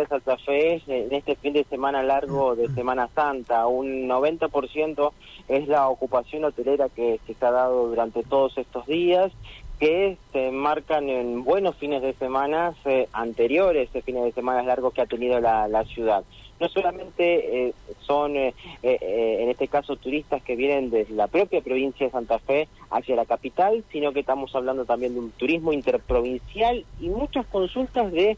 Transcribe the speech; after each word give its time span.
de 0.00 0.06
Santa 0.06 0.36
Fe 0.38 0.82
en 0.86 1.12
este 1.12 1.36
fin 1.36 1.52
de 1.52 1.64
semana 1.64 2.02
largo 2.02 2.56
de 2.56 2.68
Semana 2.68 3.08
Santa. 3.14 3.66
Un 3.66 4.08
90% 4.08 5.12
es 5.48 5.68
la 5.68 5.88
ocupación 5.88 6.44
hotelera 6.44 6.88
que, 6.88 7.20
se 7.26 7.46
ha 7.46 7.50
dado 7.50 7.88
durante 7.88 8.22
todos 8.22 8.56
estos 8.58 8.86
días 8.86 9.32
que 9.80 10.18
se 10.32 10.50
marcan 10.50 11.08
en 11.08 11.42
buenos 11.42 11.74
fines 11.76 12.02
de 12.02 12.12
semana 12.12 12.74
eh, 12.84 13.08
anteriores, 13.14 13.88
a 13.96 14.02
fines 14.02 14.24
de 14.24 14.32
semana 14.32 14.62
largos 14.62 14.92
que 14.92 15.00
ha 15.00 15.06
tenido 15.06 15.40
la, 15.40 15.66
la 15.68 15.84
ciudad. 15.84 16.22
No 16.60 16.68
solamente 16.68 17.68
eh, 17.68 17.74
son, 18.00 18.36
eh, 18.36 18.52
en 18.82 19.48
este 19.48 19.68
caso, 19.68 19.96
turistas 19.96 20.42
que 20.42 20.54
vienen 20.54 20.90
desde 20.90 21.14
la 21.14 21.28
propia 21.28 21.62
provincia 21.62 22.04
de 22.04 22.12
Santa 22.12 22.38
Fe 22.38 22.68
hacia 22.90 23.16
la 23.16 23.24
capital, 23.24 23.82
sino 23.90 24.12
que 24.12 24.20
estamos 24.20 24.54
hablando 24.54 24.84
también 24.84 25.14
de 25.14 25.20
un 25.20 25.30
turismo 25.30 25.72
interprovincial 25.72 26.84
y 27.00 27.08
muchas 27.08 27.46
consultas 27.46 28.12
de 28.12 28.36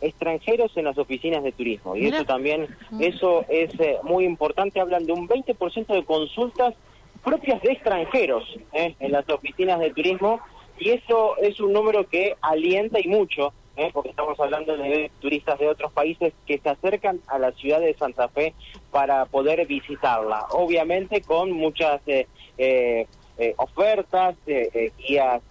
extranjeros 0.00 0.76
en 0.76 0.86
las 0.86 0.98
oficinas 0.98 1.44
de 1.44 1.52
turismo. 1.52 1.94
Y 1.94 2.06
eso 2.06 2.24
también, 2.24 2.66
eso 2.98 3.44
es 3.48 3.70
muy 4.02 4.24
importante, 4.24 4.80
hablan 4.80 5.06
de 5.06 5.12
un 5.12 5.28
20% 5.28 5.86
de 5.86 6.04
consultas 6.04 6.74
propias 7.22 7.62
de 7.62 7.70
extranjeros 7.70 8.42
en 8.72 9.12
las 9.12 9.28
oficinas 9.28 9.78
de 9.78 9.92
turismo 9.92 10.40
y 10.78 10.90
eso 10.90 11.36
es 11.38 11.60
un 11.60 11.72
número 11.72 12.06
que 12.08 12.36
alienta 12.40 13.00
y 13.00 13.08
mucho, 13.08 13.52
¿eh? 13.76 13.90
porque 13.92 14.10
estamos 14.10 14.38
hablando 14.40 14.76
de 14.76 15.10
turistas 15.20 15.58
de 15.58 15.68
otros 15.68 15.92
países 15.92 16.32
que 16.46 16.58
se 16.58 16.68
acercan 16.68 17.20
a 17.26 17.38
la 17.38 17.52
ciudad 17.52 17.80
de 17.80 17.94
Santa 17.94 18.28
Fe 18.28 18.54
para 18.90 19.26
poder 19.26 19.66
visitarla. 19.66 20.46
Obviamente 20.50 21.22
con 21.22 21.52
muchas 21.52 22.00
eh, 22.06 22.26
eh, 22.58 23.54
ofertas, 23.58 24.36
guías 24.98 25.42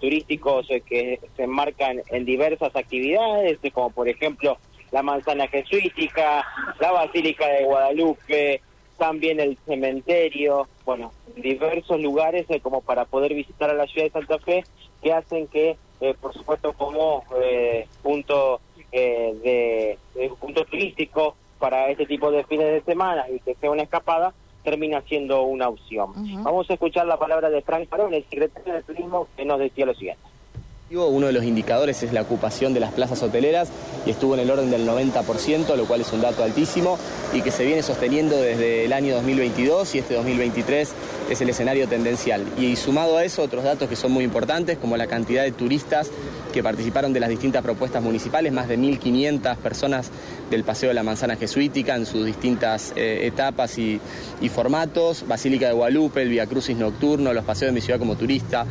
turísticos 0.00 0.68
que 0.86 1.20
se 1.36 1.42
enmarcan 1.42 2.02
en 2.08 2.24
diversas 2.24 2.74
actividades, 2.76 3.58
como 3.72 3.90
por 3.90 4.08
ejemplo 4.08 4.58
la 4.92 5.02
manzana 5.02 5.48
jesuítica, 5.48 6.44
la 6.78 6.92
Basílica 6.92 7.48
de 7.48 7.64
Guadalupe, 7.64 8.60
también 9.02 9.40
el 9.40 9.58
cementerio, 9.66 10.68
bueno, 10.84 11.10
diversos 11.34 12.00
lugares 12.00 12.46
eh, 12.48 12.60
como 12.60 12.82
para 12.82 13.04
poder 13.04 13.34
visitar 13.34 13.68
a 13.68 13.74
la 13.74 13.88
ciudad 13.88 14.06
de 14.06 14.12
Santa 14.12 14.38
Fe 14.38 14.62
que 15.02 15.12
hacen 15.12 15.48
que, 15.48 15.76
eh, 16.00 16.14
por 16.20 16.32
supuesto, 16.32 16.72
como 16.74 17.24
eh, 17.42 17.88
punto 18.00 18.60
de, 18.92 19.98
punto 20.38 20.64
turístico 20.66 21.34
para 21.58 21.90
este 21.90 22.06
tipo 22.06 22.30
de 22.30 22.44
fines 22.44 22.66
de 22.66 22.82
semana 22.82 23.28
y 23.28 23.40
que 23.40 23.56
sea 23.56 23.72
una 23.72 23.82
escapada, 23.82 24.34
termina 24.62 25.00
siendo 25.00 25.42
una 25.42 25.68
opción. 25.68 26.12
Vamos 26.44 26.70
a 26.70 26.74
escuchar 26.74 27.04
la 27.06 27.16
palabra 27.16 27.50
de 27.50 27.60
Frank 27.62 27.88
Parón, 27.88 28.14
el 28.14 28.22
secretario 28.28 28.74
de 28.74 28.84
Turismo, 28.84 29.26
que 29.36 29.44
nos 29.44 29.58
decía 29.58 29.84
lo 29.84 29.94
siguiente. 29.94 30.22
Uno 30.94 31.28
de 31.28 31.32
los 31.32 31.44
indicadores 31.44 32.02
es 32.02 32.12
la 32.12 32.20
ocupación 32.20 32.74
de 32.74 32.80
las 32.80 32.92
plazas 32.92 33.22
hoteleras 33.22 33.70
y 34.04 34.10
estuvo 34.10 34.34
en 34.34 34.40
el 34.40 34.50
orden 34.50 34.70
del 34.70 34.86
90%, 34.86 35.74
lo 35.74 35.86
cual 35.86 36.02
es 36.02 36.12
un 36.12 36.20
dato 36.20 36.44
altísimo 36.44 36.98
y 37.32 37.40
que 37.40 37.50
se 37.50 37.64
viene 37.64 37.82
sosteniendo 37.82 38.36
desde 38.36 38.84
el 38.84 38.92
año 38.92 39.14
2022 39.14 39.94
y 39.94 39.98
este 40.00 40.14
2023 40.14 40.90
es 41.30 41.40
el 41.40 41.48
escenario 41.48 41.88
tendencial. 41.88 42.44
Y 42.58 42.76
sumado 42.76 43.16
a 43.16 43.24
eso, 43.24 43.42
otros 43.42 43.64
datos 43.64 43.88
que 43.88 43.96
son 43.96 44.12
muy 44.12 44.22
importantes, 44.22 44.76
como 44.76 44.98
la 44.98 45.06
cantidad 45.06 45.44
de 45.44 45.52
turistas 45.52 46.10
que 46.52 46.62
participaron 46.62 47.14
de 47.14 47.20
las 47.20 47.30
distintas 47.30 47.62
propuestas 47.62 48.02
municipales, 48.02 48.52
más 48.52 48.68
de 48.68 48.78
1.500 48.78 49.56
personas 49.56 50.10
del 50.50 50.62
Paseo 50.62 50.90
de 50.90 50.94
la 50.94 51.02
Manzana 51.02 51.36
Jesuítica 51.36 51.96
en 51.96 52.04
sus 52.04 52.26
distintas 52.26 52.92
eh, 52.94 53.20
etapas 53.22 53.78
y, 53.78 53.98
formatos, 54.54 55.26
Basílica 55.26 55.68
de 55.68 55.72
Guadalupe, 55.72 56.20
el 56.20 56.28
Via 56.28 56.46
Crucis 56.46 56.76
Nocturno, 56.76 57.32
los 57.32 57.44
paseos 57.44 57.70
de 57.70 57.74
mi 57.74 57.80
ciudad 57.80 57.98
como 57.98 58.16
turista, 58.16 58.66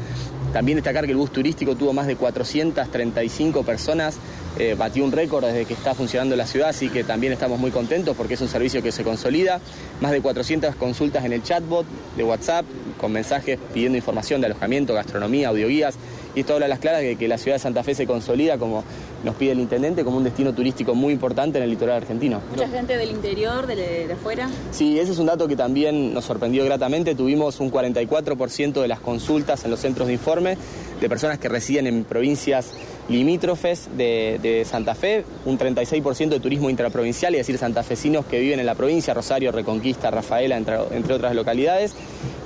también 0.53 0.75
destacar 0.77 1.05
que 1.05 1.11
el 1.11 1.17
bus 1.17 1.31
turístico 1.31 1.75
tuvo 1.75 1.93
más 1.93 2.07
de 2.07 2.15
435 2.15 3.63
personas, 3.63 4.17
eh, 4.59 4.75
batió 4.77 5.03
un 5.03 5.11
récord 5.11 5.45
desde 5.45 5.65
que 5.65 5.73
está 5.73 5.93
funcionando 5.93 6.35
la 6.35 6.45
ciudad, 6.45 6.69
así 6.69 6.89
que 6.89 7.03
también 7.03 7.33
estamos 7.33 7.59
muy 7.59 7.71
contentos 7.71 8.17
porque 8.17 8.33
es 8.33 8.41
un 8.41 8.49
servicio 8.49 8.83
que 8.83 8.91
se 8.91 9.03
consolida. 9.03 9.59
Más 10.01 10.11
de 10.11 10.21
400 10.21 10.75
consultas 10.75 11.23
en 11.25 11.33
el 11.33 11.43
chatbot 11.43 11.85
de 12.17 12.23
WhatsApp 12.23 12.65
con 12.99 13.11
mensajes 13.11 13.57
pidiendo 13.73 13.97
información 13.97 14.41
de 14.41 14.47
alojamiento, 14.47 14.93
gastronomía, 14.93 15.49
audioguías 15.49 15.95
y 16.35 16.41
esto 16.41 16.53
habla 16.53 16.65
a 16.65 16.69
las 16.69 16.79
claras 16.79 17.01
de 17.01 17.15
que 17.15 17.27
la 17.27 17.37
ciudad 17.37 17.55
de 17.55 17.59
Santa 17.59 17.83
Fe 17.83 17.95
se 17.95 18.07
consolida, 18.07 18.57
como 18.57 18.83
nos 19.23 19.35
pide 19.35 19.51
el 19.51 19.59
intendente, 19.59 20.03
como 20.03 20.17
un 20.17 20.23
destino 20.23 20.53
turístico 20.53 20.95
muy 20.95 21.13
importante 21.13 21.57
en 21.57 21.63
el 21.63 21.69
litoral 21.69 21.97
argentino. 21.97 22.41
¿Mucha 22.49 22.67
gente 22.67 22.97
del 22.97 23.11
interior, 23.11 23.67
de, 23.67 24.07
de 24.07 24.13
afuera? 24.13 24.49
Sí, 24.71 24.99
ese 24.99 25.11
es 25.11 25.19
un 25.19 25.27
dato 25.27 25.47
que 25.47 25.55
también 25.55 26.13
nos 26.13 26.25
sorprendió 26.25 26.63
gratamente. 26.65 27.15
Tuvimos 27.15 27.59
un 27.59 27.71
44% 27.71 28.81
de 28.81 28.87
las 28.87 28.99
consultas 28.99 29.63
en 29.65 29.71
los 29.71 29.79
centros 29.79 30.07
de 30.07 30.13
informe 30.13 30.57
de 30.99 31.09
personas 31.09 31.39
que 31.39 31.49
residen 31.49 31.87
en 31.87 32.03
provincias 32.03 32.71
limítrofes 33.09 33.89
de, 33.97 34.65
Santa 34.69 34.95
Fe, 34.95 35.25
un 35.45 35.57
36% 35.57 36.29
de 36.29 36.39
turismo 36.39 36.69
intraprovincial, 36.69 37.33
es 37.35 37.41
decir, 37.41 37.57
santafesinos 37.57 38.25
que 38.25 38.39
viven 38.39 38.59
en 38.59 38.65
la 38.65 38.75
provincia, 38.75 39.13
Rosario, 39.13 39.51
Reconquista, 39.51 40.11
Rafaela, 40.11 40.57
entre, 40.57 41.13
otras 41.13 41.35
localidades. 41.35 41.93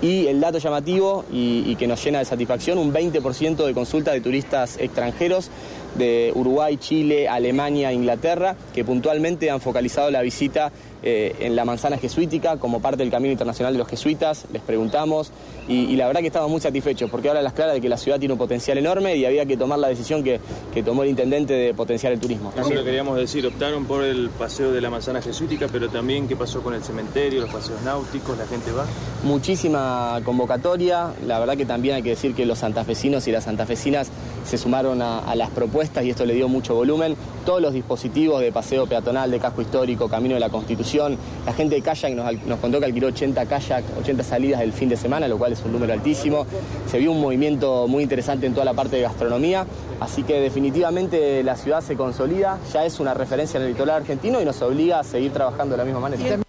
Y 0.02 0.28
el 0.28 0.40
dato 0.40 0.58
llamativo 0.58 1.26
y, 1.32 1.64
y 1.66 1.76
que 1.76 1.88
nos 1.88 2.04
llena 2.04 2.20
de 2.20 2.26
satisfacción, 2.26 2.78
un 2.78 2.94
20% 2.94 3.66
de 3.66 3.74
consulta 3.74 4.12
de 4.12 4.22
turistas 4.22 4.78
extranjeros 4.80 5.50
de 5.96 6.32
Uruguay, 6.36 6.78
Chile, 6.78 7.28
Alemania, 7.28 7.92
Inglaterra, 7.92 8.56
que 8.74 8.84
puntualmente 8.84 9.50
han 9.50 9.62
focalizado 9.62 10.12
la 10.12 10.22
visita 10.22 10.72
eh, 11.08 11.36
en 11.40 11.56
la 11.56 11.66
manzana 11.66 11.98
jesuítica 11.98 12.58
como 12.58 12.82
parte 12.82 13.04
del 13.04 13.12
Camino 13.12 13.32
Internacional 13.32 13.74
de 13.74 13.78
los 13.78 13.88
Jesuitas, 13.88 14.46
les 14.52 14.62
preguntamos 14.64 15.32
y, 15.68 15.96
la 15.96 16.08
verdad 16.08 16.22
que 16.22 16.28
estamos 16.28 16.50
muy 16.50 16.60
satisfechos 16.60 17.12
porque 17.12 17.28
ahora 17.28 17.44
las 17.44 17.54
claras 17.54 17.76
de 17.76 17.82
que 17.82 17.90
la 17.90 17.98
ciudad 17.98 18.18
tiene 18.18 18.34
un 18.34 18.40
potencial 18.40 18.78
enorme 18.78 19.16
y 19.16 19.24
había 19.24 19.46
que 19.46 19.56
tomar 19.56 19.78
la 19.78 19.88
decisión 19.88 20.24
que, 20.24 20.40
tomó 20.84 21.04
el 21.04 21.10
intendente 21.10 21.54
de 21.54 21.74
potenciar 21.74 22.12
el 22.12 22.20
turismo. 22.20 22.52
Eso 22.58 22.74
lo 22.74 22.84
queríamos 22.84 23.18
decir, 23.18 23.46
optaron 23.46 23.86
por 23.86 24.04
el 24.04 24.30
paseo 24.32 24.72
de 24.72 24.82
la 24.82 24.90
manzana 24.90 25.22
jesuítica, 25.22 25.68
pero 25.72 25.90
también 25.90 26.28
qué 26.28 26.36
pasó 26.36 26.62
con 26.62 26.74
el 26.74 26.84
cementerio, 26.84 27.42
los 27.42 27.52
paseos 27.52 27.82
náuticos, 27.84 28.38
la 28.38 28.48
gente 28.48 28.72
va. 28.72 28.86
Muchísima 29.24 29.95
convocatoria, 30.24 31.14
la 31.26 31.40
verdad 31.40 31.58
que 31.58 31.66
también 31.66 31.96
hay 31.96 32.04
que 32.04 32.10
decir 32.10 32.34
que 32.34 32.46
los 32.46 32.60
santafesinos 32.60 33.28
y 33.28 33.32
las 33.32 33.46
santafesinas 33.46 34.10
se 34.46 34.58
sumaron 34.58 35.02
a 35.02 35.36
las 35.36 35.50
propuestas 35.50 36.04
y 36.04 36.12
esto 36.12 36.26
le 36.26 36.34
dio 36.34 36.48
mucho 36.48 36.76
volumen. 36.76 37.16
Todos 37.46 37.62
los 37.62 37.74
dispositivos 37.74 38.42
de 38.42 38.52
paseo 38.52 38.88
peatonal, 38.88 39.30
de 39.32 39.40
casco 39.40 39.62
histórico, 39.62 40.08
camino 40.08 40.34
de 40.34 40.40
la 40.40 40.50
Constitución, 40.50 41.18
la 41.46 41.54
gente 41.54 41.76
de 41.76 41.82
kayak 41.82 42.14
nos, 42.14 42.60
contó 42.60 42.80
que 42.80 42.86
alquiló 42.86 43.08
80 43.08 43.46
kayak, 43.46 43.84
80 44.00 44.24
salidas 44.24 44.62
el 44.62 44.74
fin 44.74 44.90
de 44.90 44.98
semana, 44.98 45.28
lo 45.28 45.38
cual 45.38 45.54
es 45.54 45.64
un 45.64 45.72
número 45.72 45.94
altísimo. 45.94 46.46
Se 46.88 46.98
vio 46.98 47.12
un 47.12 47.22
movimiento 47.22 47.88
muy 47.88 48.04
interesante 48.04 48.46
en 48.46 48.54
toda 48.54 48.66
la 48.66 48.74
parte 48.74 48.96
de 48.96 49.04
gastronomía, 49.04 49.66
así 50.00 50.24
que 50.24 50.40
definitivamente 50.40 51.44
la 51.44 51.56
ciudad 51.56 51.82
se 51.82 51.96
consolida, 51.96 52.60
ya 52.74 52.86
es 52.86 53.00
una 53.00 53.14
referencia 53.14 53.58
en 53.58 53.64
el 53.64 53.72
litoral 53.74 53.98
argentino 53.98 54.42
y 54.42 54.46
nos 54.46 54.62
obliga 54.62 55.00
a 55.00 55.04
seguir 55.04 55.32
trabajando 55.32 55.74
de 55.74 55.78
la 55.78 55.86
misma 55.86 56.00
manera. 56.00 56.45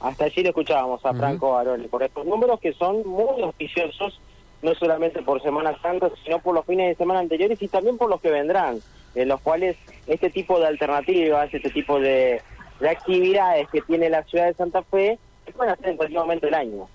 Hasta 0.00 0.26
allí 0.26 0.42
lo 0.42 0.50
escuchábamos 0.50 1.04
a 1.04 1.12
Franco 1.14 1.52
Baroni, 1.52 1.88
por 1.88 2.02
estos 2.02 2.24
números 2.24 2.60
que 2.60 2.72
son 2.72 3.06
muy 3.06 3.42
auspiciosos, 3.42 4.20
no 4.62 4.74
solamente 4.74 5.22
por 5.22 5.42
Semana 5.42 5.76
Santa, 5.82 6.10
sino 6.24 6.38
por 6.38 6.54
los 6.54 6.64
fines 6.64 6.88
de 6.88 6.94
semana 6.94 7.20
anteriores 7.20 7.60
y 7.60 7.68
también 7.68 7.98
por 7.98 8.08
los 8.08 8.20
que 8.20 8.30
vendrán, 8.30 8.78
en 9.14 9.28
los 9.28 9.40
cuales 9.40 9.76
este 10.06 10.30
tipo 10.30 10.60
de 10.60 10.66
alternativas, 10.66 11.52
este 11.52 11.70
tipo 11.70 11.98
de 11.98 12.40
de 12.80 12.88
actividades 12.88 13.68
que 13.68 13.80
tiene 13.82 14.08
la 14.08 14.22
ciudad 14.24 14.46
de 14.46 14.54
Santa 14.54 14.82
Fe 14.82 15.18
se 15.44 15.52
pueden 15.52 15.72
hacer 15.72 15.88
en 15.88 15.96
cualquier 15.96 16.20
momento 16.20 16.46
del 16.46 16.54
año. 16.54 16.88